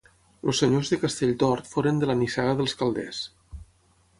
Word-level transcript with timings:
Els 0.51 0.61
senyors 0.61 0.89
de 0.93 0.97
Castelltort 1.03 1.69
foren 1.73 1.99
de 2.05 2.09
la 2.13 2.15
nissaga 2.23 2.57
dels 2.63 2.77
Calders. 2.81 3.21